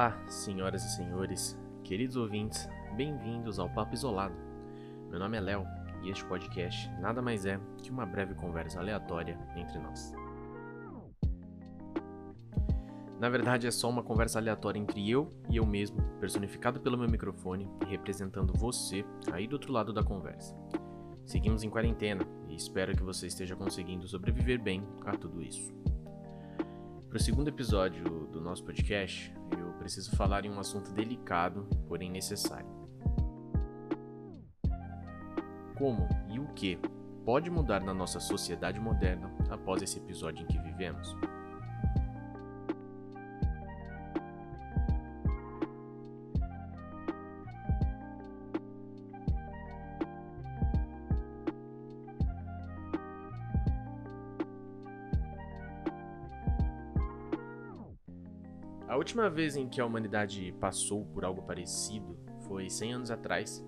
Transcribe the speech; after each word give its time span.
Olá, 0.00 0.18
senhoras 0.28 0.82
e 0.82 0.96
senhores, 0.96 1.58
queridos 1.84 2.16
ouvintes, 2.16 2.66
bem-vindos 2.96 3.58
ao 3.58 3.68
Papo 3.68 3.92
Isolado. 3.92 4.34
Meu 5.10 5.18
nome 5.18 5.36
é 5.36 5.40
Léo 5.40 5.66
e 6.02 6.08
este 6.08 6.24
podcast 6.24 6.88
nada 7.02 7.20
mais 7.20 7.44
é 7.44 7.60
que 7.82 7.90
uma 7.90 8.06
breve 8.06 8.34
conversa 8.34 8.80
aleatória 8.80 9.38
entre 9.54 9.78
nós. 9.78 10.14
Na 13.20 13.28
verdade, 13.28 13.66
é 13.66 13.70
só 13.70 13.90
uma 13.90 14.02
conversa 14.02 14.38
aleatória 14.38 14.78
entre 14.78 15.06
eu 15.10 15.30
e 15.50 15.58
eu 15.58 15.66
mesmo, 15.66 16.00
personificado 16.18 16.80
pelo 16.80 16.96
meu 16.96 17.06
microfone 17.06 17.68
e 17.82 17.90
representando 17.90 18.54
você 18.54 19.04
aí 19.30 19.46
do 19.46 19.52
outro 19.52 19.70
lado 19.70 19.92
da 19.92 20.02
conversa. 20.02 20.56
Seguimos 21.26 21.62
em 21.62 21.68
quarentena 21.68 22.26
e 22.48 22.56
espero 22.56 22.96
que 22.96 23.02
você 23.02 23.26
esteja 23.26 23.54
conseguindo 23.54 24.08
sobreviver 24.08 24.62
bem 24.62 24.82
a 25.04 25.14
tudo 25.14 25.42
isso. 25.42 25.70
Para 27.06 27.18
o 27.18 27.20
segundo 27.20 27.48
episódio 27.48 28.28
do 28.32 28.40
nosso 28.40 28.64
podcast, 28.64 29.34
preciso 29.80 30.14
falar 30.14 30.44
em 30.44 30.50
um 30.50 30.60
assunto 30.60 30.92
delicado, 30.92 31.66
porém 31.88 32.10
necessário. 32.10 32.68
Como 35.78 36.06
e 36.28 36.38
o 36.38 36.46
que 36.48 36.78
pode 37.24 37.50
mudar 37.50 37.82
na 37.82 37.94
nossa 37.94 38.20
sociedade 38.20 38.78
moderna 38.78 39.34
após 39.48 39.80
esse 39.80 39.98
episódio 39.98 40.42
em 40.42 40.46
que 40.46 40.58
vivemos? 40.58 41.16
Última 59.10 59.28
vez 59.28 59.56
em 59.56 59.68
que 59.68 59.80
a 59.80 59.84
humanidade 59.84 60.54
passou 60.60 61.04
por 61.04 61.24
algo 61.24 61.42
parecido 61.42 62.16
foi 62.46 62.70
100 62.70 62.92
anos 62.92 63.10
atrás, 63.10 63.60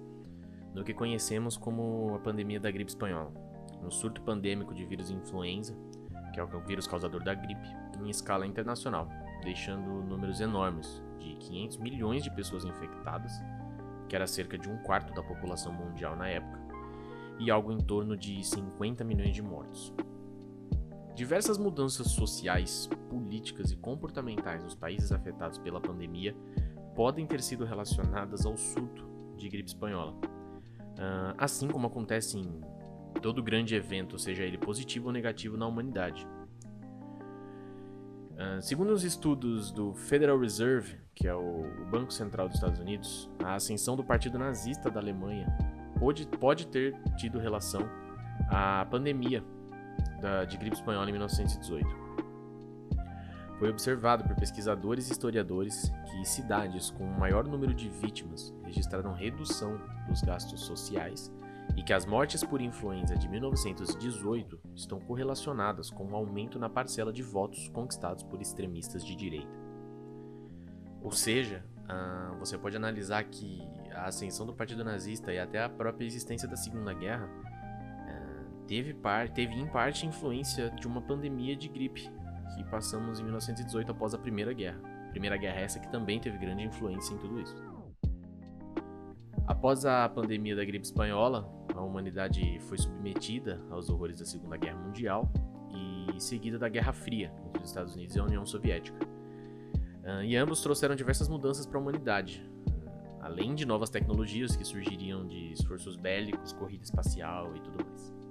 no 0.72 0.84
que 0.84 0.94
conhecemos 0.94 1.56
como 1.56 2.14
a 2.14 2.20
pandemia 2.20 2.60
da 2.60 2.70
gripe 2.70 2.90
espanhola, 2.90 3.32
um 3.82 3.90
surto 3.90 4.22
pandêmico 4.22 4.72
de 4.72 4.84
vírus 4.84 5.10
influenza, 5.10 5.76
que 6.32 6.38
é 6.38 6.44
o 6.44 6.60
vírus 6.60 6.86
causador 6.86 7.24
da 7.24 7.34
gripe, 7.34 7.66
em 8.00 8.08
escala 8.08 8.46
internacional, 8.46 9.08
deixando 9.42 10.04
números 10.04 10.40
enormes 10.40 11.02
de 11.18 11.34
500 11.34 11.78
milhões 11.78 12.22
de 12.22 12.30
pessoas 12.30 12.64
infectadas, 12.64 13.32
que 14.08 14.14
era 14.14 14.28
cerca 14.28 14.56
de 14.56 14.70
um 14.70 14.78
quarto 14.84 15.12
da 15.12 15.24
população 15.24 15.72
mundial 15.72 16.14
na 16.14 16.28
época, 16.28 16.60
e 17.40 17.50
algo 17.50 17.72
em 17.72 17.78
torno 17.78 18.16
de 18.16 18.44
50 18.44 19.02
milhões 19.02 19.34
de 19.34 19.42
mortos. 19.42 19.92
Diversas 21.14 21.58
mudanças 21.58 22.08
sociais, 22.08 22.88
políticas 23.10 23.70
e 23.70 23.76
comportamentais 23.76 24.64
nos 24.64 24.74
países 24.74 25.12
afetados 25.12 25.58
pela 25.58 25.80
pandemia 25.80 26.34
podem 26.94 27.26
ter 27.26 27.42
sido 27.42 27.64
relacionadas 27.64 28.46
ao 28.46 28.56
surto 28.56 29.06
de 29.36 29.48
gripe 29.48 29.68
espanhola, 29.68 30.12
uh, 30.12 31.34
assim 31.36 31.68
como 31.68 31.86
acontece 31.86 32.38
em 32.38 32.60
todo 33.20 33.42
grande 33.42 33.74
evento, 33.74 34.18
seja 34.18 34.42
ele 34.42 34.56
positivo 34.56 35.08
ou 35.08 35.12
negativo 35.12 35.56
na 35.56 35.66
humanidade. 35.66 36.26
Uh, 38.32 38.62
segundo 38.62 38.90
os 38.90 39.04
estudos 39.04 39.70
do 39.70 39.92
Federal 39.92 40.38
Reserve, 40.38 40.96
que 41.14 41.28
é 41.28 41.34
o 41.34 41.64
Banco 41.90 42.12
Central 42.12 42.48
dos 42.48 42.56
Estados 42.56 42.80
Unidos, 42.80 43.30
a 43.42 43.54
ascensão 43.54 43.96
do 43.96 44.04
Partido 44.04 44.38
Nazista 44.38 44.90
da 44.90 44.98
Alemanha 44.98 45.46
pode, 45.98 46.26
pode 46.26 46.66
ter 46.68 46.98
tido 47.16 47.38
relação 47.38 47.82
à 48.48 48.86
pandemia 48.90 49.44
da, 50.20 50.44
de 50.44 50.56
gripe 50.56 50.76
espanhola 50.76 51.08
em 51.08 51.12
1918. 51.12 52.02
Foi 53.58 53.70
observado 53.70 54.24
por 54.24 54.34
pesquisadores 54.34 55.08
e 55.08 55.12
historiadores 55.12 55.92
que 56.10 56.24
cidades 56.24 56.90
com 56.90 57.04
um 57.04 57.18
maior 57.18 57.46
número 57.46 57.72
de 57.72 57.88
vítimas 57.88 58.52
registraram 58.64 59.12
redução 59.12 59.80
dos 60.08 60.20
gastos 60.20 60.62
sociais 60.62 61.30
e 61.76 61.82
que 61.82 61.92
as 61.92 62.04
mortes 62.04 62.42
por 62.42 62.60
influenza 62.60 63.16
de 63.16 63.28
1918 63.28 64.58
estão 64.74 64.98
correlacionadas 65.00 65.90
com 65.90 66.04
um 66.04 66.16
aumento 66.16 66.58
na 66.58 66.68
parcela 66.68 67.12
de 67.12 67.22
votos 67.22 67.68
conquistados 67.68 68.24
por 68.24 68.40
extremistas 68.40 69.04
de 69.04 69.14
direita. 69.14 69.56
Ou 71.00 71.12
seja, 71.12 71.64
uh, 71.84 72.36
você 72.38 72.58
pode 72.58 72.76
analisar 72.76 73.24
que 73.24 73.62
a 73.92 74.06
ascensão 74.06 74.44
do 74.44 74.52
Partido 74.52 74.84
Nazista 74.84 75.32
e 75.32 75.38
até 75.38 75.62
a 75.62 75.68
própria 75.68 76.06
existência 76.06 76.48
da 76.48 76.56
Segunda 76.56 76.92
Guerra 76.92 77.28
teve, 78.72 78.94
par, 78.94 79.28
teve 79.28 79.54
em 79.54 79.66
parte 79.66 80.06
influência 80.06 80.70
de 80.70 80.86
uma 80.86 81.02
pandemia 81.02 81.54
de 81.54 81.68
gripe 81.68 82.10
que 82.56 82.64
passamos 82.70 83.20
em 83.20 83.22
1918 83.22 83.92
após 83.92 84.14
a 84.14 84.18
Primeira 84.18 84.54
Guerra. 84.54 84.80
Primeira 85.10 85.36
Guerra 85.36 85.60
essa 85.60 85.78
que 85.78 85.92
também 85.92 86.18
teve 86.18 86.38
grande 86.38 86.62
influência 86.62 87.12
em 87.12 87.18
tudo 87.18 87.38
isso. 87.38 87.54
Após 89.46 89.84
a 89.84 90.08
pandemia 90.08 90.56
da 90.56 90.64
gripe 90.64 90.86
espanhola, 90.86 91.46
a 91.74 91.82
humanidade 91.82 92.58
foi 92.60 92.78
submetida 92.78 93.62
aos 93.70 93.90
horrores 93.90 94.18
da 94.18 94.24
Segunda 94.24 94.56
Guerra 94.56 94.78
Mundial 94.78 95.30
e 95.70 96.18
seguida 96.18 96.58
da 96.58 96.70
Guerra 96.70 96.94
Fria 96.94 97.30
entre 97.44 97.62
os 97.62 97.68
Estados 97.68 97.94
Unidos 97.94 98.16
e 98.16 98.20
a 98.20 98.24
União 98.24 98.46
Soviética. 98.46 99.06
Ah, 100.02 100.24
e 100.24 100.34
ambos 100.34 100.62
trouxeram 100.62 100.94
diversas 100.94 101.28
mudanças 101.28 101.66
para 101.66 101.76
a 101.76 101.82
humanidade, 101.82 102.42
além 103.20 103.54
de 103.54 103.66
novas 103.66 103.90
tecnologias 103.90 104.56
que 104.56 104.64
surgiriam 104.64 105.26
de 105.26 105.52
esforços 105.52 105.94
bélicos, 105.94 106.54
corrida 106.54 106.84
espacial 106.84 107.54
e 107.54 107.60
tudo 107.60 107.84
mais. 107.84 108.21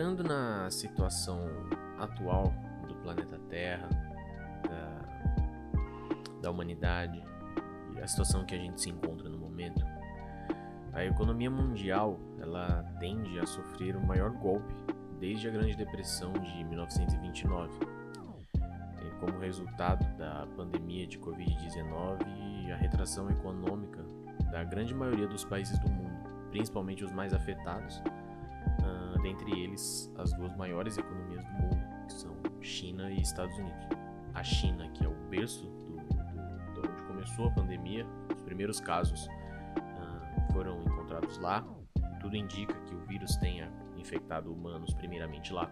Entrando 0.00 0.24
na 0.24 0.70
situação 0.70 1.46
atual 1.98 2.54
do 2.88 2.94
planeta 3.02 3.38
Terra, 3.50 3.86
da, 4.66 6.40
da 6.40 6.50
humanidade 6.50 7.22
e 7.94 8.00
a 8.00 8.06
situação 8.06 8.46
que 8.46 8.54
a 8.54 8.58
gente 8.58 8.80
se 8.80 8.88
encontra 8.88 9.28
no 9.28 9.36
momento, 9.36 9.84
a 10.94 11.04
economia 11.04 11.50
mundial 11.50 12.18
ela 12.40 12.82
tende 12.98 13.38
a 13.38 13.44
sofrer 13.44 13.94
o 13.94 14.00
maior 14.00 14.30
golpe 14.30 14.74
desde 15.18 15.48
a 15.48 15.50
Grande 15.50 15.76
Depressão 15.76 16.32
de 16.32 16.64
1929, 16.64 17.70
como 19.20 19.38
resultado 19.38 20.02
da 20.16 20.46
pandemia 20.56 21.06
de 21.06 21.18
Covid-19 21.18 22.26
e 22.64 22.72
a 22.72 22.76
retração 22.76 23.28
econômica 23.28 24.02
da 24.50 24.64
grande 24.64 24.94
maioria 24.94 25.28
dos 25.28 25.44
países 25.44 25.78
do 25.78 25.90
mundo, 25.90 26.48
principalmente 26.50 27.04
os 27.04 27.12
mais 27.12 27.34
afetados 27.34 28.02
dentre 29.18 29.50
eles 29.58 30.12
as 30.16 30.32
duas 30.34 30.54
maiores 30.56 30.98
economias 30.98 31.44
do 31.44 31.52
mundo, 31.52 32.06
que 32.06 32.12
são 32.12 32.36
China 32.60 33.10
e 33.10 33.20
Estados 33.20 33.56
Unidos. 33.58 33.86
A 34.34 34.42
China, 34.42 34.88
que 34.90 35.04
é 35.04 35.08
o 35.08 35.14
berço 35.28 35.66
do, 35.66 35.96
do, 35.96 36.82
de 36.82 36.88
onde 36.88 37.02
começou 37.02 37.48
a 37.48 37.50
pandemia, 37.50 38.06
os 38.34 38.42
primeiros 38.42 38.80
casos 38.80 39.26
uh, 39.26 40.52
foram 40.52 40.82
encontrados 40.82 41.38
lá. 41.38 41.64
Tudo 42.20 42.36
indica 42.36 42.74
que 42.80 42.94
o 42.94 43.00
vírus 43.06 43.36
tenha 43.36 43.70
infectado 43.96 44.52
humanos 44.52 44.94
primeiramente 44.94 45.52
lá. 45.52 45.70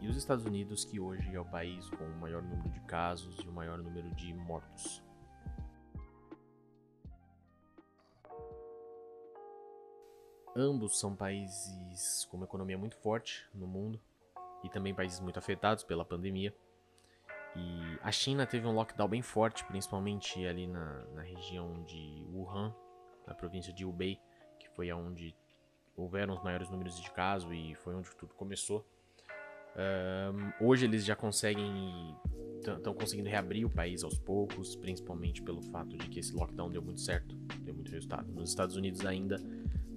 E 0.00 0.08
os 0.08 0.16
Estados 0.16 0.44
Unidos, 0.44 0.84
que 0.84 1.00
hoje 1.00 1.34
é 1.34 1.40
o 1.40 1.44
país 1.44 1.88
com 1.90 2.04
o 2.04 2.20
maior 2.20 2.42
número 2.42 2.68
de 2.70 2.80
casos 2.80 3.38
e 3.44 3.48
o 3.48 3.52
maior 3.52 3.78
número 3.78 4.14
de 4.14 4.32
mortos. 4.32 5.02
Ambos 10.60 10.98
são 10.98 11.14
países 11.14 12.24
com 12.24 12.36
uma 12.36 12.44
economia 12.44 12.76
muito 12.76 12.96
forte 12.96 13.46
no 13.54 13.64
mundo 13.64 14.00
e 14.64 14.68
também 14.68 14.92
países 14.92 15.20
muito 15.20 15.38
afetados 15.38 15.84
pela 15.84 16.04
pandemia. 16.04 16.52
E 17.54 17.96
a 18.02 18.10
China 18.10 18.44
teve 18.44 18.66
um 18.66 18.72
lockdown 18.72 19.06
bem 19.06 19.22
forte, 19.22 19.64
principalmente 19.66 20.44
ali 20.44 20.66
na, 20.66 21.04
na 21.14 21.22
região 21.22 21.84
de 21.84 22.26
Wuhan, 22.34 22.74
na 23.24 23.34
província 23.34 23.72
de 23.72 23.86
Hubei, 23.86 24.18
que 24.58 24.68
foi 24.70 24.90
onde 24.90 25.32
houveram 25.96 26.34
os 26.34 26.42
maiores 26.42 26.68
números 26.68 27.00
de 27.00 27.08
casos 27.12 27.48
e 27.52 27.76
foi 27.76 27.94
onde 27.94 28.10
tudo 28.16 28.34
começou. 28.34 28.84
Um, 29.76 30.66
hoje 30.66 30.86
eles 30.86 31.04
já 31.04 31.14
conseguem 31.14 32.16
estão 32.66 32.92
conseguindo 32.92 33.28
reabrir 33.28 33.64
o 33.64 33.70
país 33.70 34.02
aos 34.02 34.18
poucos, 34.18 34.74
principalmente 34.74 35.40
pelo 35.40 35.62
fato 35.62 35.96
de 35.96 36.08
que 36.08 36.18
esse 36.18 36.34
lockdown 36.34 36.68
deu 36.68 36.82
muito 36.82 37.00
certo, 37.00 37.32
deu 37.60 37.72
muito 37.72 37.92
resultado. 37.92 38.32
Nos 38.32 38.50
Estados 38.50 38.74
Unidos 38.74 39.06
ainda 39.06 39.40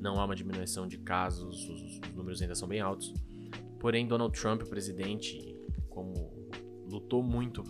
não 0.02 0.20
há 0.20 0.26
uma 0.26 0.36
diminuição 0.36 0.88
de 0.88 0.98
casos, 0.98 1.70
os, 1.70 2.00
os 2.02 2.16
números 2.16 2.42
ainda 2.42 2.56
são 2.56 2.68
bem 2.68 2.82
altos. 2.82 3.14
Porém, 3.80 4.08
Donald 4.08 4.38
Trump, 4.38 4.64
o 4.64 4.68
presidente, 4.68 5.56
como 5.90 6.14
lutou 6.90 7.24
muito 7.24 7.64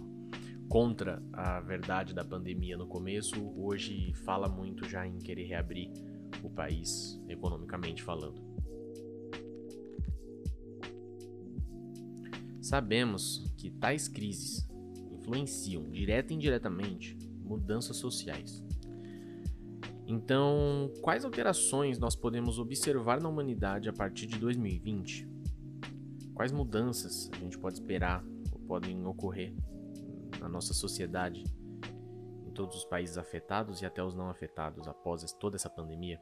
contra 0.70 1.22
a 1.34 1.60
verdade 1.60 2.14
da 2.14 2.24
pandemia 2.24 2.78
no 2.78 2.88
começo, 2.88 3.54
hoje 3.58 4.14
fala 4.26 4.48
muito 4.48 4.88
já 4.88 5.06
em 5.06 5.18
querer 5.18 5.44
reabrir 5.44 5.92
o 6.42 6.50
país 6.50 7.22
economicamente 7.28 8.02
falando. 8.02 8.42
Sabemos 12.62 13.54
que 13.58 13.70
tais 13.70 14.08
crises 14.08 14.66
influenciam 15.12 15.90
direta 15.90 16.32
e 16.32 16.38
indiretamente 16.38 17.18
mudanças 17.44 17.98
sociais, 17.98 18.64
então, 20.12 20.92
quais 21.02 21.24
alterações 21.24 21.98
nós 21.98 22.16
podemos 22.16 22.60
observar 22.60 23.22
na 23.22 23.30
humanidade 23.30 23.88
a 23.88 23.94
partir 23.94 24.28
de 24.28 24.38
2020? 24.38 25.32
quais 26.42 26.52
mudanças 26.52 27.30
a 27.34 27.38
gente 27.38 27.56
pode 27.56 27.76
esperar 27.76 28.24
ou 28.52 28.60
podem 28.62 29.06
ocorrer 29.06 29.54
na 30.40 30.50
nossa 30.50 30.74
sociedade, 30.74 31.44
em 32.44 32.52
todos 32.52 32.78
os 32.78 32.84
países 32.84 33.16
afetados 33.16 33.80
e 33.80 33.86
até 33.86 34.04
os 34.04 34.16
não 34.16 34.28
afetados 34.28 34.88
após 34.88 35.32
toda 35.34 35.56
essa 35.56 35.70
pandemia? 35.70 36.20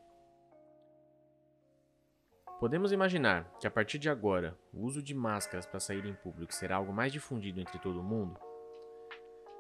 Podemos 2.60 2.92
imaginar 2.92 3.50
que 3.62 3.68
a 3.68 3.72
partir 3.72 3.98
de 3.98 4.10
agora, 4.10 4.60
o 4.74 4.84
uso 4.84 5.02
de 5.02 5.16
máscaras 5.16 5.66
para 5.66 5.80
sair 5.80 6.06
em 6.06 6.14
público 6.14 6.54
será 6.54 6.76
algo 6.76 6.92
mais 6.92 7.14
difundido 7.14 7.62
entre 7.62 7.80
todo 7.80 8.04
mundo? 8.04 8.38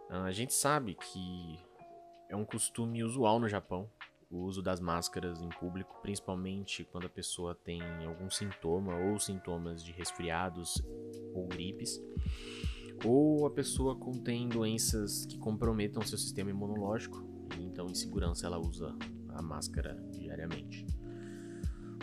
Ah, 0.09 0.25
a 0.25 0.31
gente 0.33 0.53
sabe 0.53 0.95
que 0.95 1.57
é 2.27 2.35
um 2.35 2.43
costume 2.43 3.01
usual 3.01 3.39
no 3.39 3.47
Japão 3.47 3.89
o 4.29 4.37
uso 4.43 4.61
das 4.61 4.79
máscaras 4.79 5.41
em 5.41 5.49
público, 5.49 5.99
principalmente 6.01 6.83
quando 6.83 7.07
a 7.07 7.09
pessoa 7.09 7.55
tem 7.55 7.81
algum 8.05 8.29
sintoma 8.29 8.95
ou 8.95 9.19
sintomas 9.19 9.83
de 9.83 9.91
resfriados 9.91 10.81
ou 11.33 11.47
gripes, 11.47 11.99
ou 13.03 13.45
a 13.45 13.51
pessoa 13.51 13.95
contém 13.95 14.47
doenças 14.47 15.25
que 15.25 15.37
comprometam 15.37 16.01
seu 16.03 16.17
sistema 16.17 16.51
imunológico, 16.51 17.23
e 17.57 17.63
então 17.63 17.87
em 17.87 17.95
segurança 17.95 18.45
ela 18.45 18.59
usa 18.59 18.95
a 19.29 19.41
máscara 19.41 19.95
diariamente. 20.11 20.85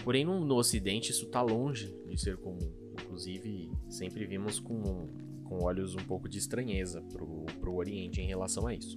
Porém, 0.03 0.25
no, 0.25 0.45
no 0.45 0.57
Ocidente, 0.57 1.11
isso 1.11 1.27
está 1.27 1.43
longe 1.43 1.93
de 2.09 2.21
ser 2.21 2.37
comum. 2.37 2.73
Inclusive, 2.93 3.71
sempre 3.89 4.25
vimos 4.25 4.61
com, 4.61 5.09
com 5.45 5.65
olhos 5.65 5.95
um 5.95 6.05
pouco 6.05 6.29
de 6.29 6.39
estranheza 6.39 7.03
para 7.03 7.25
o 7.25 7.77
Oriente 7.77 8.21
em 8.21 8.27
relação 8.27 8.67
a 8.67 8.75
isso. 8.75 8.97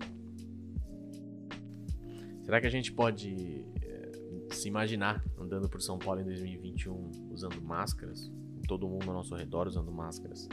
Será 2.49 2.59
que 2.59 2.65
a 2.65 2.71
gente 2.71 2.91
pode 2.91 3.63
é, 3.79 4.11
se 4.49 4.67
imaginar 4.67 5.23
andando 5.37 5.69
por 5.69 5.83
São 5.83 5.99
Paulo 5.99 6.19
em 6.19 6.23
2021 6.23 7.29
usando 7.29 7.61
máscaras? 7.61 8.31
Todo 8.67 8.89
mundo 8.89 9.07
ao 9.07 9.13
nosso 9.13 9.35
redor 9.35 9.67
usando 9.67 9.91
máscaras? 9.91 10.49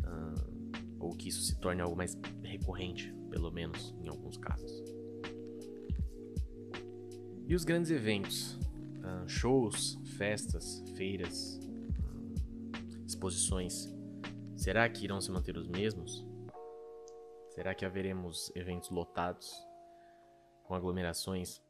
Uh, 0.00 0.72
ou 0.98 1.10
que 1.10 1.28
isso 1.28 1.40
se 1.42 1.60
torne 1.60 1.80
algo 1.80 1.94
mais 1.94 2.18
recorrente, 2.42 3.14
pelo 3.30 3.52
menos 3.52 3.94
em 4.02 4.08
alguns 4.08 4.36
casos? 4.36 4.82
E 7.46 7.54
os 7.54 7.62
grandes 7.62 7.92
eventos? 7.92 8.58
uh, 9.02 9.28
shows, 9.28 10.00
festas, 10.16 10.82
feiras, 10.96 11.60
uh, 12.00 13.06
exposições, 13.06 13.94
será 14.56 14.88
que 14.88 15.04
irão 15.04 15.20
se 15.20 15.30
manter 15.30 15.56
os 15.56 15.68
mesmos? 15.68 16.26
Será 17.50 17.76
que 17.76 17.84
haveremos 17.84 18.50
eventos 18.56 18.90
lotados, 18.90 19.52
com 20.72 20.76
aglomerações? 20.76 21.60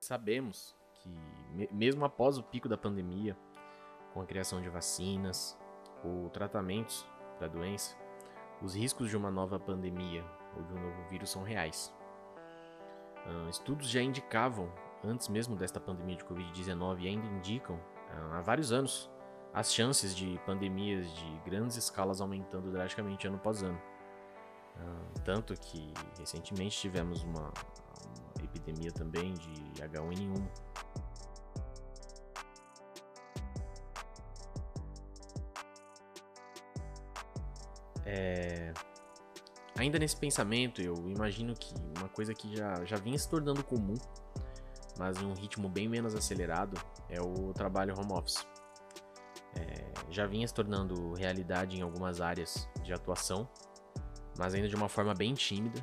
Sabemos 0.00 0.74
que, 0.94 1.68
mesmo 1.70 2.02
após 2.06 2.38
o 2.38 2.42
pico 2.42 2.66
da 2.66 2.78
pandemia, 2.78 3.36
com 4.14 4.22
a 4.22 4.26
criação 4.26 4.62
de 4.62 4.70
vacinas 4.70 5.58
ou 6.02 6.30
tratamentos 6.30 7.06
para 7.36 7.46
a 7.46 7.50
doença, 7.50 7.94
os 8.62 8.74
riscos 8.74 9.10
de 9.10 9.16
uma 9.18 9.30
nova 9.30 9.60
pandemia 9.60 10.24
ou 10.56 10.62
de 10.62 10.72
um 10.72 10.80
novo 10.80 11.08
vírus 11.10 11.28
são 11.28 11.42
reais. 11.42 11.94
Estudos 13.50 13.90
já 13.90 14.00
indicavam, 14.00 14.72
antes 15.02 15.28
mesmo 15.28 15.56
desta 15.56 15.78
pandemia 15.78 16.16
de 16.16 16.24
Covid-19, 16.24 17.00
e 17.00 17.08
ainda 17.08 17.26
indicam 17.26 17.78
há 18.32 18.40
vários 18.40 18.72
anos 18.72 19.10
as 19.52 19.72
chances 19.72 20.16
de 20.16 20.40
pandemias 20.46 21.06
de 21.14 21.40
grandes 21.44 21.76
escalas 21.76 22.20
aumentando 22.20 22.72
drasticamente 22.72 23.26
ano 23.26 23.36
após 23.36 23.62
ano. 23.62 23.80
Uh, 24.76 25.20
tanto 25.24 25.54
que 25.54 25.92
recentemente 26.18 26.78
tivemos 26.78 27.22
uma, 27.22 27.52
uma 28.36 28.44
epidemia 28.44 28.90
também 28.92 29.32
de 29.34 29.82
H1N1. 29.82 30.48
É, 38.06 38.72
Ainda 39.76 39.98
nesse 39.98 40.16
pensamento, 40.16 40.80
eu 40.80 40.94
imagino 41.08 41.52
que 41.52 41.74
uma 41.98 42.08
coisa 42.08 42.32
que 42.32 42.56
já, 42.56 42.84
já 42.84 42.96
vinha 42.96 43.18
se 43.18 43.28
tornando 43.28 43.64
comum, 43.64 43.94
mas 44.96 45.20
em 45.20 45.26
um 45.26 45.32
ritmo 45.34 45.68
bem 45.68 45.88
menos 45.88 46.14
acelerado, 46.14 46.80
é 47.08 47.20
o 47.20 47.52
trabalho 47.52 47.92
home 47.98 48.12
office. 48.12 48.46
É, 49.56 49.92
já 50.10 50.26
vinha 50.26 50.46
se 50.46 50.54
tornando 50.54 51.12
realidade 51.14 51.76
em 51.76 51.82
algumas 51.82 52.20
áreas 52.20 52.68
de 52.84 52.92
atuação, 52.92 53.48
mas 54.38 54.54
ainda 54.54 54.68
de 54.68 54.76
uma 54.76 54.88
forma 54.88 55.14
bem 55.14 55.34
tímida 55.34 55.80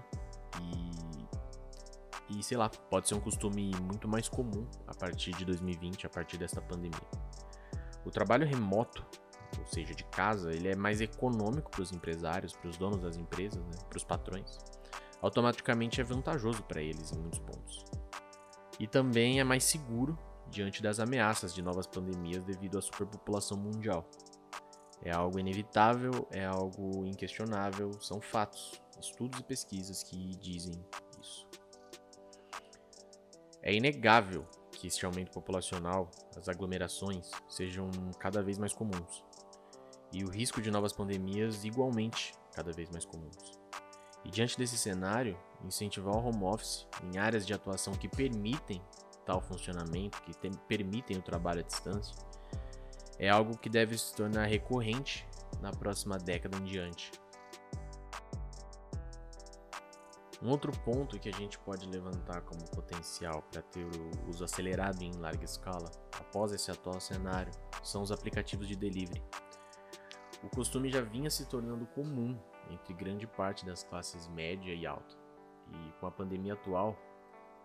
e, 2.29 2.37
e 2.39 2.43
sei 2.43 2.57
lá, 2.57 2.69
pode 2.69 3.07
ser 3.07 3.15
um 3.15 3.19
costume 3.19 3.71
muito 3.81 4.07
mais 4.07 4.27
comum 4.29 4.67
a 4.87 4.93
partir 4.93 5.31
de 5.31 5.45
2020, 5.45 6.05
a 6.05 6.09
partir 6.09 6.37
desta 6.37 6.61
pandemia. 6.61 6.99
O 8.05 8.09
trabalho 8.09 8.47
remoto 8.47 9.05
ou 9.59 9.65
seja, 9.65 9.93
de 9.93 10.03
casa, 10.05 10.53
ele 10.53 10.69
é 10.69 10.75
mais 10.75 11.01
econômico 11.01 11.69
para 11.69 11.81
os 11.81 11.91
empresários, 11.91 12.53
para 12.53 12.69
os 12.69 12.77
donos 12.77 13.01
das 13.01 13.17
empresas, 13.17 13.63
né, 13.65 13.77
para 13.89 13.97
os 13.97 14.03
patrões. 14.03 14.57
Automaticamente 15.21 16.01
é 16.01 16.03
vantajoso 16.03 16.63
para 16.63 16.81
eles 16.81 17.11
em 17.11 17.19
muitos 17.19 17.39
pontos. 17.39 17.85
E 18.79 18.87
também 18.87 19.39
é 19.39 19.43
mais 19.43 19.63
seguro 19.63 20.17
diante 20.49 20.81
das 20.81 20.99
ameaças 20.99 21.53
de 21.53 21.61
novas 21.61 21.85
pandemias 21.85 22.43
devido 22.43 22.77
à 22.77 22.81
superpopulação 22.81 23.57
mundial. 23.57 24.09
É 25.03 25.11
algo 25.11 25.39
inevitável, 25.39 26.27
é 26.31 26.45
algo 26.45 27.05
inquestionável, 27.05 27.91
são 28.01 28.21
fatos, 28.21 28.81
estudos 28.99 29.39
e 29.39 29.43
pesquisas 29.43 30.03
que 30.03 30.35
dizem 30.37 30.73
isso. 31.19 31.47
É 33.63 33.73
inegável 33.73 34.45
que 34.71 34.87
este 34.87 35.05
aumento 35.05 35.31
populacional, 35.31 36.09
as 36.35 36.47
aglomerações, 36.49 37.29
sejam 37.47 37.89
cada 38.19 38.41
vez 38.41 38.57
mais 38.57 38.73
comuns 38.73 39.23
e 40.11 40.23
o 40.23 40.29
risco 40.29 40.61
de 40.61 40.69
novas 40.69 40.91
pandemias 40.91 41.63
igualmente 41.63 42.33
cada 42.53 42.71
vez 42.71 42.89
mais 42.89 43.05
comuns. 43.05 43.59
E 44.25 44.29
diante 44.29 44.57
desse 44.57 44.77
cenário, 44.77 45.37
incentivar 45.63 46.15
o 46.15 46.27
home 46.27 46.43
office 46.43 46.87
em 47.03 47.17
áreas 47.17 47.45
de 47.45 47.53
atuação 47.53 47.93
que 47.93 48.07
permitem 48.07 48.81
tal 49.25 49.41
funcionamento, 49.41 50.21
que 50.23 50.33
tem, 50.37 50.51
permitem 50.67 51.17
o 51.17 51.21
trabalho 51.21 51.61
à 51.61 51.63
distância, 51.63 52.13
é 53.21 53.29
algo 53.29 53.57
que 53.57 53.69
deve 53.69 53.97
se 53.97 54.13
tornar 54.13 54.47
recorrente 54.47 55.25
na 55.61 55.71
próxima 55.71 56.17
década 56.17 56.57
em 56.57 56.63
diante. 56.63 57.11
Um 60.41 60.49
outro 60.49 60.71
ponto 60.79 61.19
que 61.19 61.29
a 61.29 61.33
gente 61.33 61.57
pode 61.59 61.87
levantar 61.87 62.41
como 62.41 62.69
potencial 62.71 63.43
para 63.43 63.61
ter 63.61 63.85
o 63.85 64.29
uso 64.29 64.43
acelerado 64.43 65.01
em 65.01 65.11
larga 65.13 65.45
escala 65.45 65.89
após 66.19 66.51
esse 66.51 66.69
atual 66.69 66.99
cenário 66.99 67.53
são 67.83 68.01
os 68.01 68.11
aplicativos 68.11 68.67
de 68.67 68.75
delivery 68.75 69.23
o 70.43 70.49
costume 70.49 70.89
já 70.89 71.01
vinha 71.01 71.29
se 71.29 71.47
tornando 71.47 71.85
comum 71.87 72.37
entre 72.69 72.93
grande 72.93 73.27
parte 73.27 73.65
das 73.65 73.83
classes 73.83 74.27
média 74.29 74.73
e 74.73 74.85
alta. 74.85 75.15
E 75.71 75.91
com 75.99 76.07
a 76.07 76.11
pandemia 76.11 76.53
atual, 76.53 76.97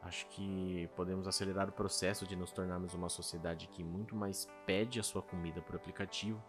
acho 0.06 0.26
que 0.28 0.88
podemos 0.94 1.26
acelerar 1.26 1.68
o 1.68 1.72
processo 1.72 2.26
de 2.26 2.36
nos 2.36 2.52
tornarmos 2.52 2.94
uma 2.94 3.08
sociedade 3.08 3.66
que 3.68 3.82
muito 3.82 4.14
mais 4.14 4.48
pede 4.64 5.00
a 5.00 5.02
sua 5.02 5.20
comida 5.20 5.60
por 5.60 5.76
aplicativo 5.76 6.42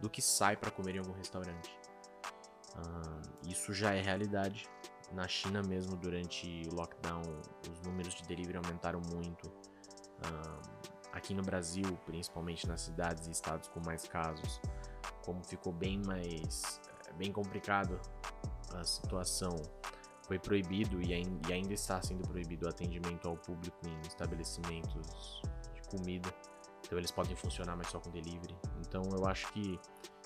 do 0.00 0.08
que 0.08 0.22
sai 0.22 0.56
para 0.56 0.70
comer 0.70 0.96
em 0.96 0.98
algum 0.98 1.12
restaurante. 1.12 1.70
Uh, 2.76 3.48
isso 3.48 3.72
já 3.72 3.92
é 3.92 4.00
realidade. 4.00 4.68
Na 5.12 5.28
China 5.28 5.62
mesmo, 5.62 5.96
durante 5.96 6.62
o 6.70 6.74
lockdown, 6.74 7.22
os 7.70 7.80
números 7.82 8.14
de 8.14 8.22
delivery 8.22 8.56
aumentaram 8.56 9.00
muito. 9.12 9.48
Uh, 9.48 10.92
aqui 11.12 11.34
no 11.34 11.42
Brasil, 11.42 11.84
principalmente 12.06 12.66
nas 12.66 12.82
cidades 12.82 13.26
e 13.26 13.30
estados 13.30 13.68
com 13.68 13.80
mais 13.84 14.08
casos, 14.08 14.60
como 15.24 15.44
ficou 15.44 15.72
bem 15.72 16.00
mais 16.06 16.80
eh, 17.06 17.12
bem 17.12 17.30
complicado 17.30 18.00
a 18.74 18.82
situação, 18.82 19.54
foi 20.22 20.38
proibido 20.38 21.02
e 21.02 21.12
ainda 21.12 21.74
está 21.74 22.00
sendo 22.00 22.26
proibido 22.26 22.66
o 22.66 22.68
atendimento 22.68 23.28
ao 23.28 23.36
público 23.36 23.76
em 23.86 24.00
estabelecimentos 24.06 25.42
de 25.74 25.82
comida. 25.88 26.32
Então 26.84 26.98
eles 26.98 27.10
podem 27.10 27.34
funcionar 27.36 27.76
mais 27.76 27.88
só 27.88 27.98
com 27.98 28.10
delivery. 28.10 28.56
Então 28.80 29.02
eu 29.16 29.26
acho 29.26 29.52
que 29.52 29.78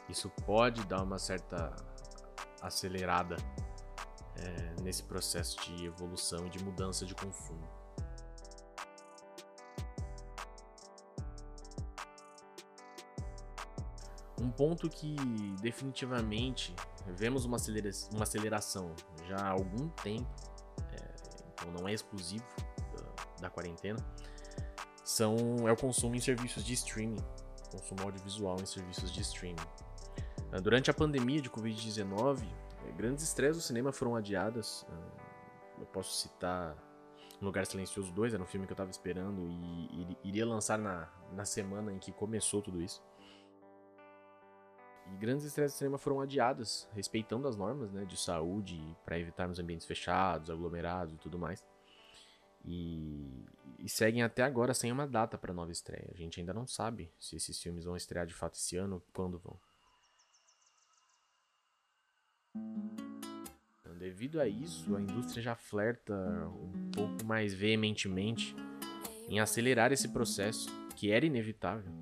isso 0.09 0.31
pode 0.45 0.85
dar 0.87 1.03
uma 1.03 1.19
certa 1.19 1.75
acelerada 2.63 3.37
é, 4.37 4.83
nesse 4.83 5.03
processo 5.03 5.57
de 5.61 5.87
evolução 5.87 6.47
e 6.47 6.51
de 6.51 6.63
mudança 6.65 7.05
de 7.05 7.15
consumo. 7.15 7.67
Um 14.39 14.51
ponto 14.51 14.89
que 14.89 15.17
definitivamente 15.61 16.75
vemos 17.15 17.45
uma, 17.45 17.57
acelera 17.57 17.91
uma 18.13 18.23
aceleração 18.23 18.95
já 19.29 19.37
há 19.37 19.51
algum 19.51 19.89
tempo, 19.89 20.29
é, 20.93 21.15
então 21.53 21.73
não 21.73 21.89
é 21.89 21.93
exclusivo 21.93 22.45
da, 22.95 23.43
da, 23.43 23.51
quarentena, 23.51 23.99
são, 25.05 25.37
é 25.67 25.73
o 25.73 25.77
consumo 25.77 26.15
em 26.17 26.21
serviços 26.21 26.65
de 26.65 26.75
streaming, 26.75 27.23
consumo 27.71 28.03
audiovisual 28.03 28.57
em 28.61 28.67
serviços 28.67 29.11
de 29.13 29.21
streaming. 29.21 29.57
Ah, 30.53 30.61
durante 30.61 30.91
a 30.91 30.95
pandemia 30.95 31.41
de 31.41 31.51
Covid-19, 31.51 32.45
é, 32.87 32.93
grandes 32.93 33.25
estreias 33.25 33.57
do 33.57 33.63
cinema 33.63 33.93
foram 33.93 34.17
adiadas. 34.17 34.87
Ah, 34.89 35.27
eu 35.79 35.87
posso 35.87 36.13
citar 36.15 36.77
Lugar 37.41 37.67
Silencioso 37.67 38.13
2, 38.13 38.35
era 38.35 38.43
um 38.43 38.47
filme 38.47 38.67
que 38.67 38.73
eu 38.73 38.77
tava 38.77 38.91
esperando 38.91 39.47
e 39.49 40.17
iria 40.25 40.47
lançar 40.47 40.79
na, 40.79 41.09
na 41.33 41.45
semana 41.45 41.93
em 41.93 41.99
que 41.99 42.11
começou 42.13 42.63
tudo 42.63 42.81
isso. 42.81 43.03
E 45.13 45.17
grandes 45.17 45.45
estreias 45.45 45.73
de 45.73 45.79
cinema 45.79 45.99
foram 45.99 46.21
adiadas, 46.21 46.89
respeitando 46.93 47.47
as 47.47 47.57
normas 47.57 47.93
né, 47.93 48.05
de 48.05 48.17
saúde, 48.17 48.81
para 49.05 49.19
evitarmos 49.19 49.59
ambientes 49.59 49.87
fechados, 49.87 50.51
aglomerados 50.51 51.15
e 51.15 51.19
tudo 51.19 51.39
mais. 51.39 51.65
E, 52.65 53.45
e, 53.79 53.89
seguem 53.89 54.25
até 54.25 54.43
agora 54.43 54.75
sem 54.75 54.91
uma 54.91 55.07
data 55.07 55.39
para 55.39 55.55
nova 55.55 55.71
estreia. 55.71 56.11
A 56.13 56.17
gente 56.17 56.41
ainda 56.41 56.53
não 56.53 56.67
sabe 56.67 57.09
se 57.19 57.37
esses 57.37 57.61
filmes 57.63 57.85
vão 57.85 57.97
estrear 57.97 58.27
de 58.27 58.35
fato 58.35 58.55
esse 58.55 58.77
ano, 58.77 59.01
quando 59.13 59.39
vão. 59.39 59.57
Então, 63.81 63.97
devido 63.97 64.41
a 64.41 64.49
isso, 64.49 64.97
a 64.97 65.01
indústria 65.01 65.41
já 65.41 65.55
flerta 65.55 66.13
um 66.49 66.91
pouco 66.91 67.25
mais 67.25 67.55
veementemente 67.55 68.57
em 69.29 69.39
acelerar 69.39 69.93
esse 69.93 70.09
processo, 70.09 70.69
que 70.97 71.13
era 71.13 71.25
inevitável, 71.25 71.93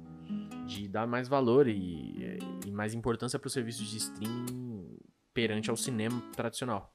de 0.66 0.88
dar 0.88 1.06
mais 1.06 1.28
valor 1.28 1.68
e, 1.68 2.18
e 2.18 2.23
mais 2.74 2.94
importância 2.94 3.38
para 3.38 3.46
os 3.46 3.52
serviços 3.52 3.86
de 3.88 3.96
streaming 3.96 4.98
perante 5.32 5.70
ao 5.70 5.76
cinema 5.76 6.20
tradicional 6.32 6.94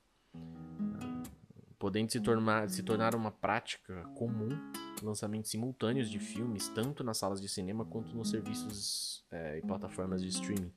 podendo 1.79 2.11
se 2.11 2.19
tornar, 2.19 2.69
se 2.69 2.83
tornar 2.83 3.15
uma 3.15 3.31
prática 3.31 4.03
comum 4.13 4.49
lançamentos 5.01 5.49
simultâneos 5.49 6.09
de 6.09 6.19
filmes, 6.19 6.67
tanto 6.67 7.05
nas 7.05 7.17
salas 7.17 7.39
de 7.39 7.47
cinema 7.47 7.85
quanto 7.85 8.13
nos 8.13 8.29
serviços 8.29 9.23
é, 9.31 9.57
e 9.57 9.61
plataformas 9.61 10.21
de 10.21 10.27
streaming. 10.27 10.73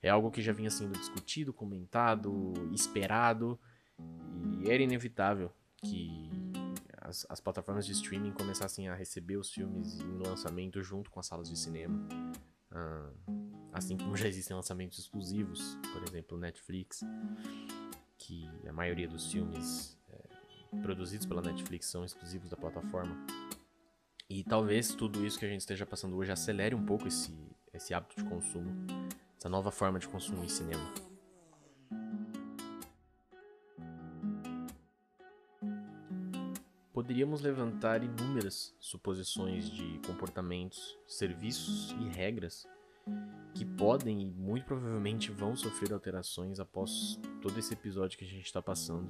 É 0.00 0.08
algo 0.08 0.30
que 0.30 0.40
já 0.40 0.52
vinha 0.52 0.70
sendo 0.70 0.96
discutido, 0.96 1.52
comentado, 1.52 2.52
esperado, 2.72 3.58
e 4.60 4.70
era 4.70 4.80
inevitável 4.80 5.50
que 5.82 6.30
as, 7.00 7.26
as 7.28 7.40
plataformas 7.40 7.84
de 7.84 7.92
streaming 7.92 8.30
começassem 8.30 8.88
a 8.88 8.94
receber 8.94 9.36
os 9.36 9.50
filmes 9.50 9.98
em 10.00 10.18
lançamento 10.18 10.80
junto 10.80 11.10
com 11.10 11.18
as 11.18 11.26
salas 11.26 11.48
de 11.50 11.58
cinema. 11.58 11.98
Ah, 12.70 13.10
assim 13.74 13.96
como 13.96 14.16
já 14.16 14.28
existem 14.28 14.54
lançamentos 14.54 15.00
exclusivos, 15.00 15.76
por 15.92 16.04
exemplo, 16.04 16.38
Netflix, 16.38 17.00
que 18.16 18.48
a 18.68 18.72
maioria 18.72 19.08
dos 19.08 19.30
filmes 19.32 19.98
produzidos 20.80 21.26
pela 21.26 21.42
Netflix 21.42 21.86
são 21.86 22.04
exclusivos 22.04 22.48
da 22.48 22.56
plataforma. 22.56 23.16
E 24.30 24.44
talvez 24.44 24.94
tudo 24.94 25.26
isso 25.26 25.38
que 25.38 25.44
a 25.44 25.48
gente 25.48 25.60
esteja 25.60 25.84
passando 25.84 26.16
hoje 26.16 26.30
acelere 26.30 26.74
um 26.74 26.86
pouco 26.86 27.08
esse, 27.08 27.36
esse 27.72 27.92
hábito 27.92 28.22
de 28.22 28.28
consumo, 28.28 28.70
essa 29.36 29.48
nova 29.48 29.72
forma 29.72 29.98
de 29.98 30.08
consumir 30.08 30.48
cinema. 30.48 30.94
Poderíamos 36.92 37.40
levantar 37.40 38.04
inúmeras 38.04 38.72
suposições 38.78 39.68
de 39.68 40.00
comportamentos, 40.06 40.96
serviços 41.08 41.90
e 42.00 42.08
regras 42.08 42.66
que 43.54 43.64
podem 43.64 44.22
e 44.22 44.26
muito 44.26 44.64
provavelmente 44.66 45.30
vão 45.30 45.54
sofrer 45.54 45.92
alterações 45.92 46.58
após 46.58 47.18
todo 47.40 47.58
esse 47.58 47.72
episódio 47.74 48.18
que 48.18 48.24
a 48.24 48.28
gente 48.28 48.46
está 48.46 48.60
passando 48.60 49.08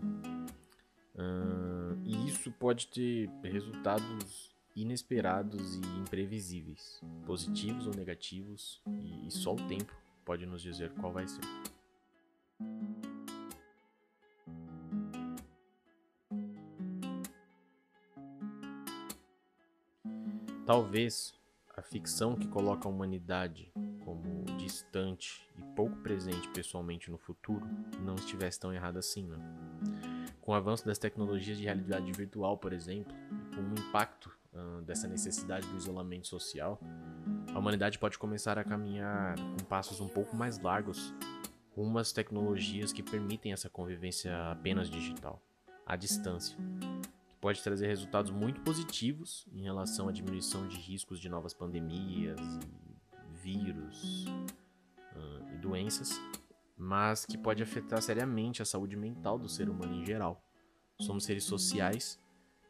Uh, 1.15 1.97
e 2.03 2.29
isso 2.29 2.51
pode 2.51 2.89
ter 2.89 3.31
resultados 3.45 4.53
inesperados 4.75 5.77
e 5.77 6.01
imprevisíveis, 6.01 7.01
positivos 7.25 7.87
ou 7.87 7.95
negativos, 7.95 8.83
e, 9.01 9.29
e 9.29 9.31
só 9.31 9.53
o 9.53 9.69
tempo 9.69 9.95
pode 10.25 10.45
nos 10.45 10.61
dizer 10.61 10.91
qual 10.95 11.13
vai 11.13 11.29
ser. 11.29 11.41
Talvez 20.67 21.33
a 21.77 21.83
ficção 21.83 22.37
que 22.37 22.47
coloca 22.47 22.89
a 22.89 22.91
humanidade 22.91 23.73
como 24.05 24.45
distante 24.57 25.49
e 25.59 25.63
pouco 25.75 25.97
presente 25.97 26.49
pessoalmente 26.51 27.11
no 27.11 27.19
futuro 27.19 27.67
não 28.01 28.15
estivesse 28.15 28.61
tão 28.61 28.73
errada 28.73 29.01
assim, 29.01 29.25
né? 29.25 29.37
com 30.41 30.53
o 30.53 30.55
avanço 30.55 30.85
das 30.85 30.99
tecnologias 30.99 31.57
de 31.57 31.65
realidade 31.65 32.13
virtual, 32.13 32.59
por 32.59 32.73
exemplo, 32.73 33.15
com 33.55 33.63
o 33.63 33.89
impacto 33.89 34.31
uh, 34.53 34.83
dessa 34.83 35.09
necessidade 35.09 35.67
do 35.67 35.77
isolamento 35.77 36.29
social, 36.29 36.79
a 37.53 37.59
humanidade 37.59 37.99
pode 37.99 38.19
começar 38.19 38.59
a 38.59 38.65
caminhar 38.65 39.37
com 39.37 39.65
passos 39.65 40.01
um 40.01 40.09
pouco 40.09 40.37
mais 40.37 40.59
largos 40.61 41.15
rumo 41.75 41.99
às 41.99 42.13
tecnologias 42.13 42.93
que 42.93 43.03
permitem 43.03 43.53
essa 43.53 43.69
convivência 43.69 44.51
apenas 44.51 44.89
digital, 44.89 45.43
à 45.85 45.97
distância, 45.97 46.57
pode 47.45 47.63
trazer 47.63 47.89
resultados 47.89 48.31
muito 48.31 48.63
positivos 48.63 49.47
em 49.53 49.61
relação 49.61 50.09
à 50.09 50.13
diminuição 50.13 50.67
de 50.67 50.79
riscos 50.79 51.21
de 51.21 51.29
novas 51.29 51.53
pandemias, 51.53 52.41
vírus 53.35 54.25
uh, 54.25 55.53
e 55.53 55.59
doenças, 55.59 56.19
mas 56.75 57.27
que 57.27 57.37
pode 57.37 57.63
afetar 57.63 58.01
seriamente 58.01 58.63
a 58.63 58.65
saúde 58.65 58.97
mental 58.97 59.39
do 59.39 59.47
ser 59.47 59.69
humano 59.69 59.95
em 59.95 60.07
geral. 60.07 60.43
Somos 60.99 61.25
seres 61.25 61.45
sociais, 61.45 62.19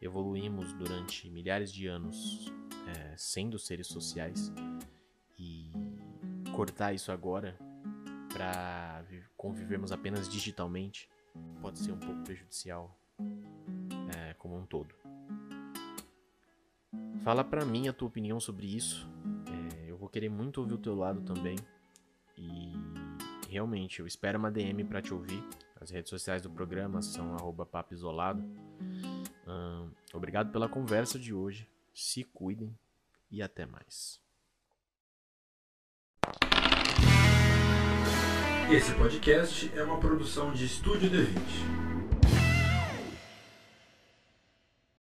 evoluímos 0.02 0.72
durante 0.72 1.30
milhares 1.30 1.72
de 1.72 1.86
anos 1.86 2.52
é, 2.88 3.16
sendo 3.16 3.60
seres 3.60 3.86
sociais 3.86 4.52
e 5.38 5.70
cortar 6.52 6.92
isso 6.92 7.12
agora 7.12 7.56
para 8.32 9.04
convivermos 9.36 9.92
apenas 9.92 10.28
digitalmente 10.28 11.08
pode 11.62 11.78
ser 11.78 11.92
um 11.92 12.00
pouco 12.00 12.24
prejudicial 12.24 12.98
como 14.44 14.58
um 14.58 14.66
todo. 14.66 14.94
Fala 17.22 17.42
pra 17.42 17.64
mim 17.64 17.88
a 17.88 17.94
tua 17.94 18.08
opinião 18.08 18.38
sobre 18.38 18.66
isso. 18.66 19.08
É, 19.80 19.90
eu 19.90 19.96
vou 19.96 20.06
querer 20.06 20.28
muito 20.28 20.60
ouvir 20.60 20.74
o 20.74 20.78
teu 20.78 20.94
lado 20.94 21.22
também. 21.22 21.56
E 22.36 22.74
realmente, 23.48 24.00
eu 24.00 24.06
espero 24.06 24.38
uma 24.38 24.50
DM 24.50 24.84
para 24.84 25.00
te 25.00 25.14
ouvir. 25.14 25.42
As 25.80 25.88
redes 25.90 26.10
sociais 26.10 26.42
do 26.42 26.50
programa 26.50 27.00
são 27.00 27.34
papo 27.64 27.94
isolado. 27.94 28.42
Hum, 29.48 29.90
obrigado 30.12 30.52
pela 30.52 30.68
conversa 30.68 31.18
de 31.18 31.32
hoje. 31.32 31.66
Se 31.94 32.22
cuidem 32.22 32.78
e 33.30 33.40
até 33.40 33.64
mais. 33.64 34.20
Esse 38.70 38.94
podcast 38.94 39.70
é 39.74 39.82
uma 39.82 39.98
produção 39.98 40.52
de 40.52 40.66
Estúdio 40.66 41.10
D20. 41.10 41.93